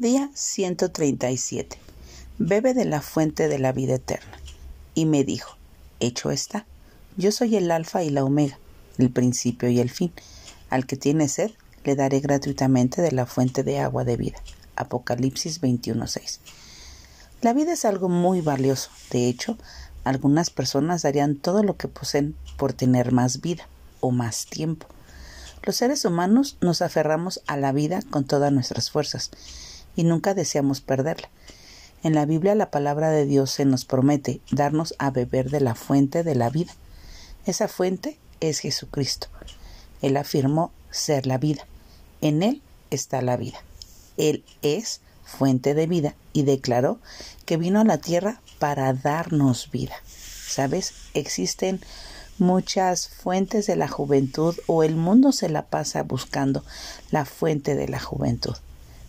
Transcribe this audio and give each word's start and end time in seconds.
Día 0.00 0.30
137. 0.32 1.76
Bebe 2.38 2.72
de 2.72 2.86
la 2.86 3.02
fuente 3.02 3.48
de 3.48 3.58
la 3.58 3.72
vida 3.72 3.96
eterna. 3.96 4.32
Y 4.94 5.04
me 5.04 5.24
dijo, 5.24 5.58
hecho 6.00 6.30
está, 6.30 6.64
yo 7.18 7.30
soy 7.32 7.56
el 7.56 7.70
alfa 7.70 8.02
y 8.02 8.08
la 8.08 8.24
omega, 8.24 8.58
el 8.96 9.10
principio 9.10 9.68
y 9.68 9.78
el 9.78 9.90
fin. 9.90 10.10
Al 10.70 10.86
que 10.86 10.96
tiene 10.96 11.28
sed, 11.28 11.50
le 11.84 11.96
daré 11.96 12.20
gratuitamente 12.20 13.02
de 13.02 13.12
la 13.12 13.26
fuente 13.26 13.62
de 13.62 13.78
agua 13.78 14.04
de 14.04 14.16
vida. 14.16 14.38
Apocalipsis 14.74 15.60
21.6. 15.60 16.38
La 17.42 17.52
vida 17.52 17.74
es 17.74 17.84
algo 17.84 18.08
muy 18.08 18.40
valioso. 18.40 18.88
De 19.10 19.28
hecho, 19.28 19.58
algunas 20.04 20.48
personas 20.48 21.02
darían 21.02 21.36
todo 21.36 21.62
lo 21.62 21.76
que 21.76 21.88
poseen 21.88 22.34
por 22.56 22.72
tener 22.72 23.12
más 23.12 23.42
vida 23.42 23.68
o 24.00 24.12
más 24.12 24.46
tiempo. 24.46 24.86
Los 25.62 25.76
seres 25.76 26.06
humanos 26.06 26.56
nos 26.62 26.80
aferramos 26.80 27.42
a 27.46 27.58
la 27.58 27.72
vida 27.72 28.00
con 28.08 28.24
todas 28.24 28.50
nuestras 28.50 28.90
fuerzas 28.90 29.30
y 29.96 30.04
nunca 30.04 30.34
deseamos 30.34 30.80
perderla. 30.80 31.28
En 32.02 32.14
la 32.14 32.24
Biblia 32.24 32.54
la 32.54 32.70
palabra 32.70 33.10
de 33.10 33.26
Dios 33.26 33.50
se 33.50 33.64
nos 33.64 33.84
promete 33.84 34.40
darnos 34.50 34.94
a 34.98 35.10
beber 35.10 35.50
de 35.50 35.60
la 35.60 35.74
fuente 35.74 36.22
de 36.22 36.34
la 36.34 36.48
vida. 36.48 36.72
Esa 37.44 37.68
fuente 37.68 38.18
es 38.40 38.60
Jesucristo. 38.60 39.28
Él 40.00 40.16
afirmó 40.16 40.72
ser 40.90 41.26
la 41.26 41.36
vida. 41.36 41.66
En 42.20 42.42
Él 42.42 42.62
está 42.90 43.20
la 43.20 43.36
vida. 43.36 43.58
Él 44.16 44.44
es 44.62 45.00
fuente 45.24 45.74
de 45.74 45.86
vida 45.86 46.14
y 46.32 46.42
declaró 46.42 46.98
que 47.44 47.56
vino 47.56 47.80
a 47.80 47.84
la 47.84 47.98
tierra 47.98 48.40
para 48.58 48.92
darnos 48.92 49.70
vida. 49.70 49.94
¿Sabes? 50.04 50.94
Existen 51.14 51.80
muchas 52.38 53.08
fuentes 53.08 53.66
de 53.66 53.76
la 53.76 53.88
juventud 53.88 54.56
o 54.66 54.82
el 54.82 54.96
mundo 54.96 55.32
se 55.32 55.48
la 55.48 55.66
pasa 55.66 56.02
buscando 56.02 56.64
la 57.10 57.24
fuente 57.24 57.74
de 57.74 57.88
la 57.88 58.00
juventud. 58.00 58.56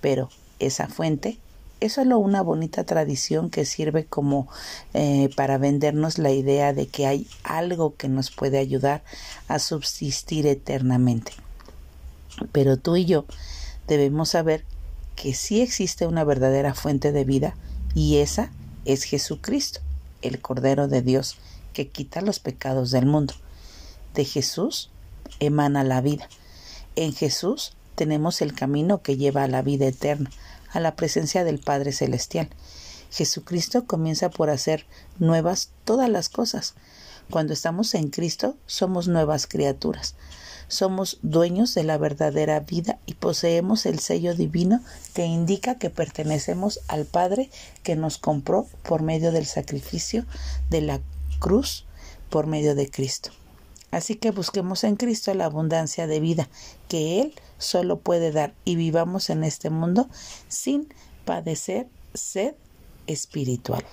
Pero 0.00 0.28
esa 0.66 0.88
fuente 0.88 1.38
es 1.80 1.94
solo 1.94 2.18
una 2.18 2.42
bonita 2.42 2.84
tradición 2.84 3.50
que 3.50 3.64
sirve 3.64 4.06
como 4.06 4.48
eh, 4.94 5.28
para 5.36 5.58
vendernos 5.58 6.18
la 6.18 6.30
idea 6.30 6.72
de 6.72 6.86
que 6.86 7.06
hay 7.06 7.26
algo 7.42 7.96
que 7.96 8.08
nos 8.08 8.30
puede 8.30 8.58
ayudar 8.58 9.02
a 9.48 9.58
subsistir 9.58 10.46
eternamente. 10.46 11.32
Pero 12.52 12.78
tú 12.78 12.96
y 12.96 13.04
yo 13.04 13.26
debemos 13.86 14.30
saber 14.30 14.64
que 15.14 15.34
sí 15.34 15.60
existe 15.60 16.06
una 16.06 16.24
verdadera 16.24 16.74
fuente 16.74 17.12
de 17.12 17.24
vida 17.24 17.54
y 17.94 18.18
esa 18.18 18.50
es 18.84 19.04
Jesucristo, 19.04 19.80
el 20.22 20.40
Cordero 20.40 20.88
de 20.88 21.02
Dios 21.02 21.36
que 21.72 21.88
quita 21.88 22.20
los 22.22 22.40
pecados 22.40 22.90
del 22.90 23.06
mundo. 23.06 23.34
De 24.14 24.24
Jesús 24.24 24.90
emana 25.40 25.84
la 25.84 26.00
vida. 26.00 26.28
En 26.96 27.12
Jesús 27.12 27.76
tenemos 27.94 28.40
el 28.40 28.54
camino 28.54 29.02
que 29.02 29.16
lleva 29.16 29.44
a 29.44 29.48
la 29.48 29.62
vida 29.62 29.86
eterna, 29.86 30.30
a 30.74 30.80
la 30.80 30.96
presencia 30.96 31.44
del 31.44 31.60
Padre 31.60 31.92
Celestial. 31.92 32.50
Jesucristo 33.10 33.86
comienza 33.86 34.28
por 34.28 34.50
hacer 34.50 34.86
nuevas 35.18 35.70
todas 35.84 36.10
las 36.10 36.28
cosas. 36.28 36.74
Cuando 37.30 37.52
estamos 37.52 37.94
en 37.94 38.08
Cristo 38.10 38.56
somos 38.66 39.08
nuevas 39.08 39.46
criaturas. 39.46 40.16
Somos 40.66 41.18
dueños 41.22 41.74
de 41.74 41.84
la 41.84 41.96
verdadera 41.96 42.58
vida 42.60 42.98
y 43.06 43.14
poseemos 43.14 43.86
el 43.86 44.00
sello 44.00 44.34
divino 44.34 44.80
que 45.14 45.24
indica 45.26 45.78
que 45.78 45.90
pertenecemos 45.90 46.80
al 46.88 47.04
Padre 47.04 47.50
que 47.82 47.96
nos 47.96 48.18
compró 48.18 48.66
por 48.82 49.02
medio 49.02 49.30
del 49.30 49.46
sacrificio 49.46 50.26
de 50.70 50.80
la 50.80 51.00
cruz 51.38 51.86
por 52.30 52.46
medio 52.46 52.74
de 52.74 52.90
Cristo. 52.90 53.30
Así 53.90 54.16
que 54.16 54.32
busquemos 54.32 54.82
en 54.82 54.96
Cristo 54.96 55.32
la 55.34 55.44
abundancia 55.44 56.08
de 56.08 56.18
vida 56.18 56.48
que 56.88 57.20
Él 57.20 57.34
solo 57.58 58.00
puede 58.00 58.32
dar 58.32 58.54
y 58.64 58.76
vivamos 58.76 59.30
en 59.30 59.44
este 59.44 59.70
mundo 59.70 60.08
sin 60.48 60.88
padecer 61.24 61.88
sed 62.14 62.54
espiritual. 63.06 63.84